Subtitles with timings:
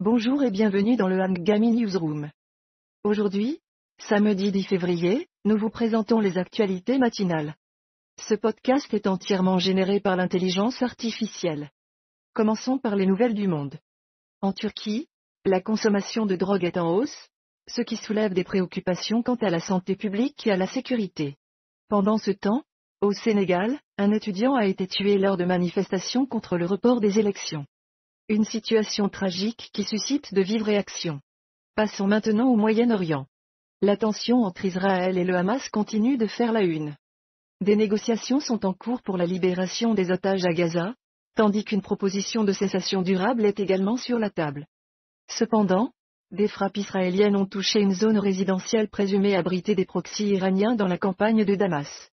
[0.00, 2.30] Bonjour et bienvenue dans le Hangami Newsroom.
[3.02, 3.58] Aujourd'hui,
[3.98, 7.56] samedi 10 février, nous vous présentons les actualités matinales.
[8.16, 11.72] Ce podcast est entièrement généré par l'intelligence artificielle.
[12.32, 13.80] Commençons par les nouvelles du monde.
[14.40, 15.08] En Turquie,
[15.44, 17.28] la consommation de drogue est en hausse,
[17.66, 21.38] ce qui soulève des préoccupations quant à la santé publique et à la sécurité.
[21.88, 22.62] Pendant ce temps,
[23.00, 27.66] au Sénégal, un étudiant a été tué lors de manifestations contre le report des élections.
[28.30, 31.22] Une situation tragique qui suscite de vives réactions.
[31.74, 33.26] Passons maintenant au Moyen-Orient.
[33.80, 36.94] La tension entre Israël et le Hamas continue de faire la une.
[37.62, 40.94] Des négociations sont en cours pour la libération des otages à Gaza,
[41.36, 44.66] tandis qu'une proposition de cessation durable est également sur la table.
[45.30, 45.92] Cependant,
[46.30, 50.98] des frappes israéliennes ont touché une zone résidentielle présumée abriter des proxys iraniens dans la
[50.98, 52.10] campagne de Damas.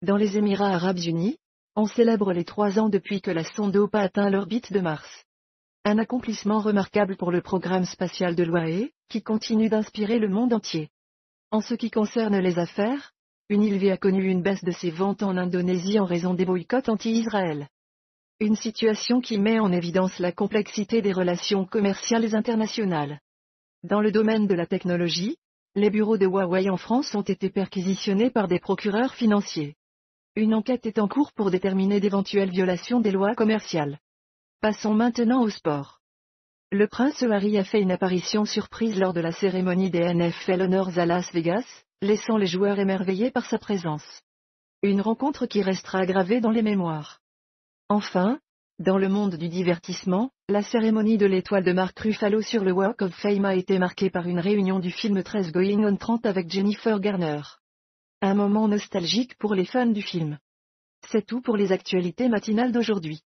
[0.00, 1.36] Dans les Émirats arabes unis,
[1.76, 5.26] on célèbre les trois ans depuis que la sonde Hope a atteint l'orbite de Mars.
[5.86, 10.90] Un accomplissement remarquable pour le programme spatial de l'OAE, qui continue d'inspirer le monde entier.
[11.50, 13.12] En ce qui concerne les affaires,
[13.48, 17.66] Unilv a connu une baisse de ses ventes en Indonésie en raison des boycotts anti-Israël.
[18.40, 23.18] Une situation qui met en évidence la complexité des relations commerciales internationales.
[23.82, 25.38] Dans le domaine de la technologie,
[25.76, 29.76] les bureaux de Huawei en France ont été perquisitionnés par des procureurs financiers.
[30.36, 33.98] Une enquête est en cours pour déterminer d'éventuelles violations des lois commerciales.
[34.60, 36.00] Passons maintenant au sport.
[36.70, 40.98] Le prince Harry a fait une apparition surprise lors de la cérémonie des NFL Honors
[40.98, 41.64] à Las Vegas,
[42.02, 44.04] laissant les joueurs émerveillés par sa présence.
[44.82, 47.20] Une rencontre qui restera gravée dans les mémoires.
[47.88, 48.38] Enfin,
[48.78, 53.00] dans le monde du divertissement, la cérémonie de l'étoile de Mark Ruffalo sur le Walk
[53.00, 56.50] of Fame a été marquée par une réunion du film 13 Going on 30 avec
[56.50, 57.40] Jennifer Garner.
[58.20, 60.38] Un moment nostalgique pour les fans du film.
[61.08, 63.22] C'est tout pour les actualités matinales d'aujourd'hui.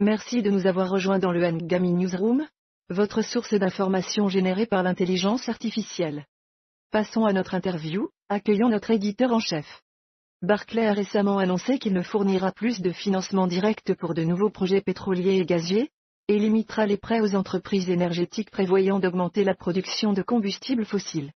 [0.00, 2.46] Merci de nous avoir rejoints dans le Ngami Newsroom,
[2.90, 6.26] votre source d'informations générée par l'intelligence artificielle.
[6.90, 9.64] Passons à notre interview, accueillons notre éditeur en chef.
[10.42, 14.82] Barclay a récemment annoncé qu'il ne fournira plus de financement direct pour de nouveaux projets
[14.82, 15.88] pétroliers et gaziers,
[16.28, 21.32] et limitera les prêts aux entreprises énergétiques prévoyant d'augmenter la production de combustibles fossiles.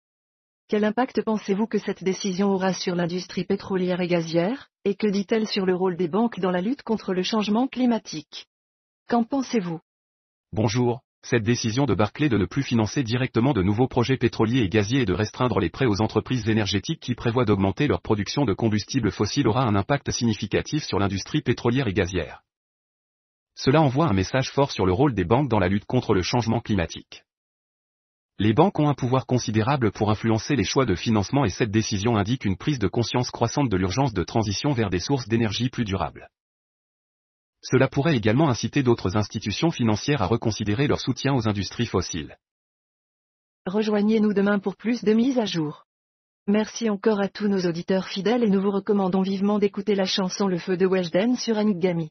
[0.67, 5.47] Quel impact pensez-vous que cette décision aura sur l'industrie pétrolière et gazière, et que dit-elle
[5.47, 8.47] sur le rôle des banques dans la lutte contre le changement climatique?
[9.07, 9.81] Qu'en pensez-vous?
[10.55, 14.71] Bonjour, cette décision de Barclay de ne plus financer directement de nouveaux projets pétroliers et
[14.71, 18.55] gaziers et de restreindre les prêts aux entreprises énergétiques qui prévoient d'augmenter leur production de
[18.55, 22.41] combustibles fossiles aura un impact significatif sur l'industrie pétrolière et gazière.
[23.57, 26.23] Cela envoie un message fort sur le rôle des banques dans la lutte contre le
[26.23, 27.25] changement climatique.
[28.41, 32.17] Les banques ont un pouvoir considérable pour influencer les choix de financement et cette décision
[32.17, 35.85] indique une prise de conscience croissante de l'urgence de transition vers des sources d'énergie plus
[35.85, 36.29] durables.
[37.63, 42.37] Cela pourrait également inciter d'autres institutions financières à reconsidérer leur soutien aux industries fossiles.
[43.67, 45.85] Rejoignez-nous demain pour plus de mises à jour.
[46.47, 50.47] Merci encore à tous nos auditeurs fidèles et nous vous recommandons vivement d'écouter la chanson
[50.47, 52.09] Le Feu de Weshden sur Anigami.